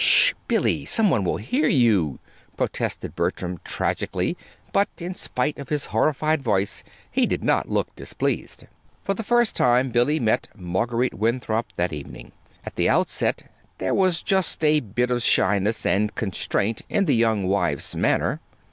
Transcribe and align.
"Sh 0.01 0.31
h, 0.31 0.35
Billy! 0.47 0.83
Some 0.83 1.11
one 1.11 1.23
will 1.23 1.37
hear 1.37 1.67
you," 1.67 2.17
protested 2.57 3.15
Bertram, 3.15 3.59
tragically; 3.63 4.35
but, 4.73 4.89
in 4.97 5.13
spite 5.13 5.59
of 5.59 5.69
his 5.69 5.85
horrified 5.93 6.41
voice, 6.41 6.83
he 7.11 7.27
did 7.27 7.43
not 7.43 7.69
look 7.69 7.95
displeased. 7.95 8.63
For 9.03 9.13
the 9.13 9.21
first 9.21 9.55
time 9.55 9.91
Billy 9.91 10.19
met 10.19 10.47
Marguerite 10.55 11.13
Winthrop 11.13 11.67
that 11.75 11.93
evening. 11.93 12.31
At 12.65 12.77
the 12.77 12.89
outset 12.89 13.43
there 13.77 13.93
was 13.93 14.23
just 14.23 14.63
a 14.65 14.79
bit 14.79 15.11
of 15.11 15.21
shyness 15.21 15.85
and 15.85 16.15
constraint 16.15 16.81
in 16.89 17.05
the 17.05 17.15
young 17.15 17.45
wife's 17.45 17.93
manner. 17.93 18.41